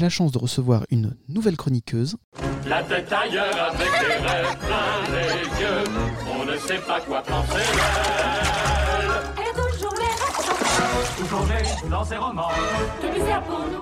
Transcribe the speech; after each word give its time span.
j'ai 0.00 0.06
la 0.06 0.08
chance 0.08 0.32
de 0.32 0.38
recevoir 0.38 0.86
une 0.90 1.14
nouvelle 1.28 1.58
chroniqueuse. 1.58 2.16
La 2.66 2.82
tête 2.82 3.12
ailleurs 3.12 3.70
avec 3.70 3.88
des 4.00 4.26
rêves 4.26 4.56
plein 4.58 5.12
les 5.12 5.60
yeux, 5.60 5.84
on 6.40 6.46
ne 6.46 6.56
sait 6.56 6.78
pas 6.78 7.00
quoi 7.02 7.22
penser. 7.22 7.60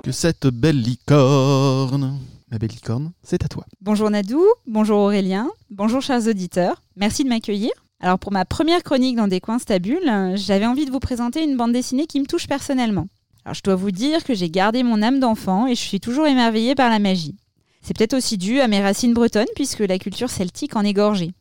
Que 0.02 0.10
cette 0.10 0.48
belle 0.48 0.80
licorne. 0.80 2.18
Ma 2.50 2.58
belle 2.58 2.70
licorne, 2.70 3.12
c'est 3.22 3.44
à 3.44 3.48
toi. 3.48 3.64
Bonjour 3.80 4.10
Nadou, 4.10 4.44
bonjour 4.66 4.98
Aurélien, 4.98 5.48
bonjour 5.70 6.02
chers 6.02 6.26
auditeurs, 6.26 6.82
merci 6.96 7.22
de 7.22 7.28
m'accueillir. 7.28 7.70
Alors 8.00 8.18
pour 8.18 8.32
ma 8.32 8.44
première 8.44 8.82
chronique 8.82 9.16
dans 9.16 9.28
Des 9.28 9.40
coins 9.40 9.60
stabules, 9.60 10.08
euh, 10.08 10.34
j'avais 10.34 10.66
envie 10.66 10.84
de 10.84 10.90
vous 10.90 11.00
présenter 11.00 11.44
une 11.44 11.56
bande 11.56 11.72
dessinée 11.72 12.06
qui 12.06 12.18
me 12.18 12.26
touche 12.26 12.48
personnellement. 12.48 13.06
Je 13.52 13.62
dois 13.62 13.74
vous 13.74 13.90
dire 13.90 14.24
que 14.24 14.34
j'ai 14.34 14.50
gardé 14.50 14.82
mon 14.82 15.02
âme 15.02 15.20
d'enfant 15.20 15.66
et 15.66 15.74
je 15.74 15.80
suis 15.80 16.00
toujours 16.00 16.26
émerveillée 16.26 16.74
par 16.74 16.90
la 16.90 16.98
magie. 16.98 17.36
C'est 17.82 17.96
peut-être 17.96 18.14
aussi 18.14 18.36
dû 18.36 18.60
à 18.60 18.68
mes 18.68 18.82
racines 18.82 19.14
bretonnes 19.14 19.46
puisque 19.54 19.80
la 19.80 19.98
culture 19.98 20.30
celtique 20.30 20.76
en 20.76 20.84
est 20.84 20.92
gorgée. 20.92 21.32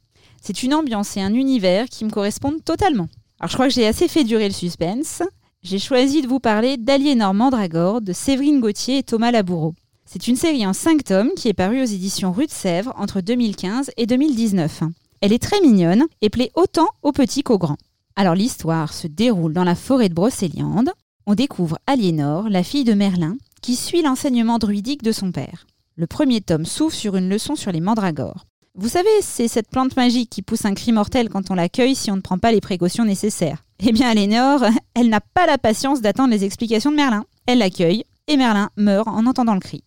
C'est 0.41 0.63
une 0.63 0.73
ambiance 0.73 1.17
et 1.17 1.21
un 1.21 1.33
univers 1.33 1.87
qui 1.89 2.05
me 2.05 2.09
correspondent 2.09 2.63
totalement. 2.63 3.07
Alors 3.39 3.49
je 3.49 3.55
crois 3.55 3.67
que 3.67 3.73
j'ai 3.73 3.87
assez 3.87 4.07
fait 4.07 4.23
durer 4.23 4.47
le 4.47 4.53
suspense. 4.53 5.23
J'ai 5.63 5.79
choisi 5.79 6.21
de 6.21 6.27
vous 6.27 6.39
parler 6.39 6.77
d'Aliénor 6.77 7.33
Mandragore 7.33 8.01
de 8.01 8.13
Séverine 8.13 8.61
Gauthier 8.61 8.99
et 8.99 9.03
Thomas 9.03 9.31
Laboureau. 9.31 9.73
C'est 10.05 10.27
une 10.27 10.37
série 10.37 10.65
en 10.65 10.73
5 10.73 11.03
tomes 11.03 11.31
qui 11.35 11.49
est 11.49 11.53
parue 11.53 11.81
aux 11.81 11.85
éditions 11.85 12.31
Rue 12.31 12.45
de 12.45 12.51
Sèvres 12.51 12.93
entre 12.95 13.19
2015 13.19 13.91
et 13.97 14.05
2019. 14.05 14.83
Elle 15.19 15.33
est 15.33 15.41
très 15.41 15.59
mignonne 15.59 16.05
et 16.21 16.29
plaît 16.29 16.51
autant 16.55 16.87
aux 17.01 17.11
petits 17.11 17.43
qu'aux 17.43 17.57
grands. 17.57 17.77
Alors 18.15 18.35
l'histoire 18.35 18.93
se 18.93 19.07
déroule 19.07 19.53
dans 19.53 19.65
la 19.65 19.75
forêt 19.75 20.09
de 20.09 20.13
Brocéliande. 20.13 20.91
On 21.29 21.35
découvre 21.35 21.77
Aliénor, 21.87 22.47
la 22.47 22.63
fille 22.63 22.85
de 22.85 22.93
Merlin, 22.93 23.35
qui 23.61 23.75
suit 23.75 24.01
l'enseignement 24.01 24.59
druidique 24.59 25.03
de 25.03 25.11
son 25.11 25.33
père. 25.33 25.67
Le 25.97 26.07
premier 26.07 26.39
tome 26.39 26.65
s'ouvre 26.65 26.93
sur 26.93 27.17
une 27.17 27.27
leçon 27.27 27.57
sur 27.57 27.73
les 27.73 27.81
mandragores. 27.81 28.45
Vous 28.75 28.87
savez, 28.87 29.09
c'est 29.19 29.49
cette 29.49 29.69
plante 29.69 29.97
magique 29.97 30.29
qui 30.29 30.41
pousse 30.41 30.63
un 30.63 30.73
cri 30.73 30.93
mortel 30.93 31.27
quand 31.27 31.51
on 31.51 31.55
l'accueille 31.55 31.95
si 31.95 32.11
on 32.11 32.15
ne 32.15 32.21
prend 32.21 32.37
pas 32.37 32.53
les 32.53 32.61
précautions 32.61 33.03
nécessaires. 33.03 33.61
Eh 33.79 33.91
bien, 33.91 34.09
Aliénor, 34.09 34.63
elle 34.93 35.09
n'a 35.09 35.19
pas 35.19 35.45
la 35.45 35.57
patience 35.57 35.99
d'attendre 35.99 36.31
les 36.31 36.45
explications 36.45 36.91
de 36.91 36.95
Merlin. 36.95 37.25
Elle 37.45 37.57
l'accueille 37.57 38.05
et 38.27 38.37
Merlin 38.37 38.69
meurt 38.77 39.09
en 39.09 39.25
entendant 39.25 39.53
le 39.53 39.59
cri. 39.59 39.83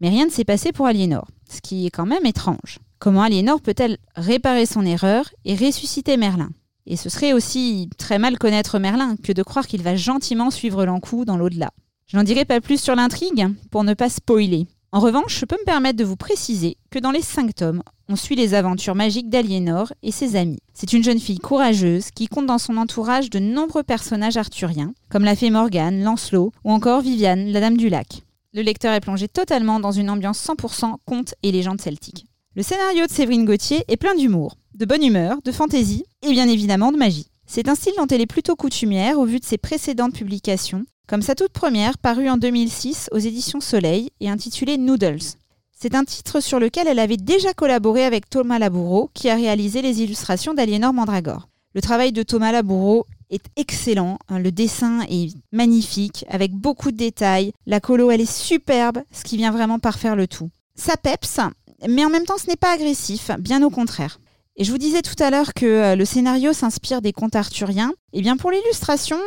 Mais 0.00 0.10
rien 0.10 0.26
ne 0.26 0.30
s'est 0.30 0.44
passé 0.44 0.70
pour 0.70 0.86
Aliénor, 0.86 1.26
ce 1.50 1.60
qui 1.60 1.86
est 1.86 1.90
quand 1.90 2.06
même 2.06 2.24
étrange. 2.24 2.78
Comment 3.00 3.22
Aliénor 3.22 3.60
peut-elle 3.60 3.98
réparer 4.14 4.64
son 4.64 4.86
erreur 4.86 5.28
et 5.44 5.56
ressusciter 5.56 6.16
Merlin? 6.16 6.50
Et 6.86 6.96
ce 6.96 7.08
serait 7.08 7.32
aussi 7.32 7.88
très 7.96 8.18
mal 8.18 8.38
connaître 8.38 8.78
Merlin 8.78 9.16
que 9.22 9.32
de 9.32 9.42
croire 9.42 9.66
qu'il 9.66 9.82
va 9.82 9.96
gentiment 9.96 10.50
suivre 10.50 10.84
l'encou 10.84 11.24
dans 11.24 11.36
l'au-delà. 11.36 11.70
Je 12.06 12.16
n'en 12.16 12.22
dirai 12.22 12.44
pas 12.44 12.60
plus 12.60 12.80
sur 12.80 12.94
l'intrigue 12.94 13.48
pour 13.70 13.84
ne 13.84 13.94
pas 13.94 14.10
spoiler. 14.10 14.66
En 14.92 15.00
revanche, 15.00 15.40
je 15.40 15.44
peux 15.44 15.56
me 15.58 15.64
permettre 15.64 15.98
de 15.98 16.04
vous 16.04 16.14
préciser 16.14 16.76
que 16.90 17.00
dans 17.00 17.10
les 17.10 17.22
cinq 17.22 17.54
tomes, 17.54 17.82
on 18.08 18.16
suit 18.16 18.36
les 18.36 18.54
aventures 18.54 18.94
magiques 18.94 19.28
d'Aliénor 19.30 19.92
et 20.02 20.12
ses 20.12 20.36
amis. 20.36 20.60
C'est 20.72 20.92
une 20.92 21.02
jeune 21.02 21.18
fille 21.18 21.38
courageuse 21.38 22.10
qui 22.10 22.28
compte 22.28 22.46
dans 22.46 22.58
son 22.58 22.76
entourage 22.76 23.30
de 23.30 23.38
nombreux 23.38 23.82
personnages 23.82 24.36
arthuriens, 24.36 24.94
comme 25.08 25.24
la 25.24 25.34
fée 25.34 25.50
Morgane, 25.50 26.04
Lancelot 26.04 26.52
ou 26.62 26.70
encore 26.70 27.00
Viviane, 27.00 27.50
la 27.50 27.60
dame 27.60 27.76
du 27.76 27.88
lac. 27.88 28.22
Le 28.52 28.62
lecteur 28.62 28.94
est 28.94 29.00
plongé 29.00 29.26
totalement 29.26 29.80
dans 29.80 29.90
une 29.90 30.10
ambiance 30.10 30.46
100% 30.46 30.94
conte 31.06 31.34
et 31.42 31.50
légende 31.50 31.80
celtique. 31.80 32.26
Le 32.54 32.62
scénario 32.62 33.06
de 33.06 33.10
Séverine 33.10 33.46
Gauthier 33.46 33.82
est 33.88 33.96
plein 33.96 34.14
d'humour, 34.14 34.54
de 34.74 34.84
bonne 34.84 35.04
humeur, 35.04 35.38
de 35.44 35.52
fantaisie 35.52 36.04
et 36.22 36.32
bien 36.32 36.48
évidemment 36.48 36.90
de 36.90 36.96
magie. 36.96 37.28
C'est 37.46 37.68
un 37.68 37.74
style 37.74 37.92
dont 37.96 38.06
elle 38.06 38.20
est 38.20 38.26
plutôt 38.26 38.56
coutumière 38.56 39.18
au 39.18 39.24
vu 39.24 39.38
de 39.38 39.44
ses 39.44 39.58
précédentes 39.58 40.14
publications, 40.14 40.84
comme 41.06 41.22
sa 41.22 41.34
toute 41.34 41.52
première 41.52 41.98
parue 41.98 42.28
en 42.28 42.36
2006 42.36 43.08
aux 43.12 43.18
éditions 43.18 43.60
Soleil 43.60 44.10
et 44.20 44.28
intitulée 44.28 44.76
Noodles. 44.76 45.36
C'est 45.78 45.94
un 45.94 46.04
titre 46.04 46.40
sur 46.40 46.58
lequel 46.58 46.88
elle 46.88 46.98
avait 46.98 47.16
déjà 47.16 47.52
collaboré 47.52 48.04
avec 48.04 48.28
Thomas 48.30 48.58
Laboureau, 48.58 49.10
qui 49.14 49.28
a 49.28 49.34
réalisé 49.34 49.82
les 49.82 50.02
illustrations 50.02 50.54
d'Aliénor 50.54 50.92
Mandragore. 50.92 51.48
Le 51.74 51.80
travail 51.80 52.12
de 52.12 52.22
Thomas 52.22 52.52
Laboureau 52.52 53.06
est 53.30 53.44
excellent, 53.56 54.18
hein, 54.28 54.38
le 54.38 54.52
dessin 54.52 55.02
est 55.10 55.34
magnifique, 55.52 56.24
avec 56.28 56.52
beaucoup 56.52 56.90
de 56.90 56.96
détails, 56.96 57.52
la 57.66 57.80
colo 57.80 58.10
elle 58.10 58.20
est 58.20 58.32
superbe, 58.32 58.98
ce 59.12 59.24
qui 59.24 59.36
vient 59.36 59.50
vraiment 59.50 59.78
parfaire 59.78 60.16
le 60.16 60.26
tout. 60.26 60.50
Ça 60.76 60.96
peps, 60.96 61.40
mais 61.88 62.04
en 62.04 62.10
même 62.10 62.24
temps 62.24 62.38
ce 62.38 62.48
n'est 62.48 62.56
pas 62.56 62.72
agressif, 62.72 63.30
bien 63.38 63.62
au 63.62 63.70
contraire. 63.70 64.20
Et 64.56 64.62
je 64.62 64.70
vous 64.70 64.78
disais 64.78 65.02
tout 65.02 65.20
à 65.20 65.30
l'heure 65.30 65.52
que 65.52 65.66
euh, 65.66 65.96
le 65.96 66.04
scénario 66.04 66.52
s'inspire 66.52 67.02
des 67.02 67.12
contes 67.12 67.34
arthuriens. 67.34 67.92
Et 68.12 68.22
bien 68.22 68.36
pour 68.36 68.52
l'illustration, 68.52 69.18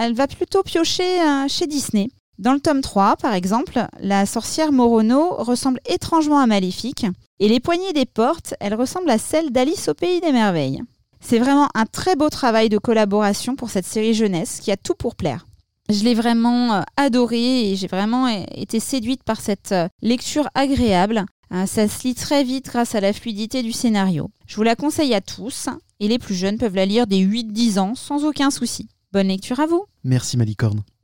elle 0.00 0.14
va 0.14 0.26
plutôt 0.26 0.62
piocher 0.62 1.20
euh, 1.20 1.46
chez 1.46 1.66
Disney. 1.66 2.08
Dans 2.38 2.54
le 2.54 2.60
tome 2.60 2.80
3, 2.80 3.16
par 3.16 3.34
exemple, 3.34 3.86
la 4.00 4.24
sorcière 4.24 4.72
Morono 4.72 5.34
ressemble 5.34 5.78
étrangement 5.86 6.38
à 6.38 6.46
Maléfique, 6.46 7.06
et 7.38 7.48
les 7.48 7.60
poignées 7.60 7.92
des 7.92 8.06
portes, 8.06 8.54
elles 8.60 8.74
ressemblent 8.74 9.10
à 9.10 9.18
celles 9.18 9.50
d'Alice 9.50 9.88
au 9.88 9.94
pays 9.94 10.22
des 10.22 10.32
merveilles. 10.32 10.82
C'est 11.20 11.38
vraiment 11.38 11.68
un 11.74 11.84
très 11.84 12.16
beau 12.16 12.30
travail 12.30 12.70
de 12.70 12.78
collaboration 12.78 13.54
pour 13.54 13.68
cette 13.68 13.86
série 13.86 14.14
jeunesse 14.14 14.58
qui 14.60 14.72
a 14.72 14.78
tout 14.78 14.94
pour 14.94 15.16
plaire. 15.16 15.44
Je 15.90 16.02
l'ai 16.02 16.14
vraiment 16.14 16.76
euh, 16.76 16.82
adoré 16.96 17.70
et 17.70 17.76
j'ai 17.76 17.88
vraiment 17.88 18.26
été 18.26 18.80
séduite 18.80 19.22
par 19.22 19.42
cette 19.42 19.74
lecture 20.00 20.48
agréable. 20.54 21.26
Euh, 21.52 21.66
Ça 21.66 21.88
se 21.88 22.06
lit 22.06 22.14
très 22.14 22.44
vite 22.44 22.66
grâce 22.66 22.94
à 22.94 23.00
la 23.00 23.12
fluidité 23.12 23.62
du 23.62 23.72
scénario. 23.72 24.30
Je 24.46 24.56
vous 24.56 24.62
la 24.62 24.76
conseille 24.76 25.14
à 25.14 25.20
tous 25.20 25.68
et 26.00 26.08
les 26.08 26.18
plus 26.18 26.34
jeunes 26.34 26.58
peuvent 26.58 26.74
la 26.74 26.86
lire 26.86 27.06
dès 27.06 27.20
8-10 27.20 27.78
ans 27.78 27.94
sans 27.94 28.24
aucun 28.24 28.50
souci. 28.50 28.88
Bonne 29.12 29.28
lecture 29.28 29.60
à 29.60 29.66
vous 29.66 29.84
Merci 30.04 30.36
ma 30.36 30.44
licorne. 30.44 30.82